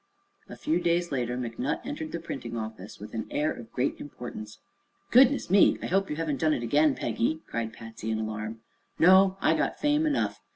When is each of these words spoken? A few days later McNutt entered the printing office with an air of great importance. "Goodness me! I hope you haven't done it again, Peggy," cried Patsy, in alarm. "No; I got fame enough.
A 0.49 0.55
few 0.55 0.79
days 0.79 1.11
later 1.11 1.37
McNutt 1.37 1.85
entered 1.85 2.11
the 2.11 2.19
printing 2.19 2.57
office 2.57 2.97
with 2.99 3.13
an 3.13 3.27
air 3.29 3.51
of 3.53 3.71
great 3.71 3.99
importance. 3.99 4.57
"Goodness 5.11 5.51
me! 5.51 5.77
I 5.79 5.85
hope 5.85 6.09
you 6.09 6.15
haven't 6.15 6.39
done 6.41 6.53
it 6.53 6.63
again, 6.63 6.95
Peggy," 6.95 7.41
cried 7.45 7.71
Patsy, 7.71 8.09
in 8.09 8.17
alarm. 8.17 8.61
"No; 8.97 9.37
I 9.41 9.55
got 9.55 9.79
fame 9.79 10.07
enough. 10.07 10.41